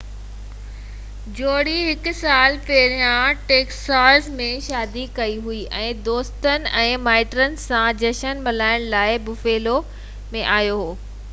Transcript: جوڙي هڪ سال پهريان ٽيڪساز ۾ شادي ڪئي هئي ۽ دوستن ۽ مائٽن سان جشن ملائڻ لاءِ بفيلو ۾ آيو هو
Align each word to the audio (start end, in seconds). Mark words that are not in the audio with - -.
جوڙي 1.39 1.73
هڪ 1.87 2.13
سال 2.19 2.55
پهريان 2.69 3.43
ٽيڪساز 3.51 4.29
۾ 4.39 4.47
شادي 4.69 5.03
ڪئي 5.19 5.35
هئي 5.49 5.59
۽ 5.81 5.91
دوستن 6.07 6.65
۽ 6.85 6.97
مائٽن 7.09 7.55
سان 7.65 7.99
جشن 8.05 8.41
ملائڻ 8.49 8.89
لاءِ 8.95 9.21
بفيلو 9.29 9.75
۾ 10.39 10.43
آيو 10.57 10.81
هو 10.83 10.89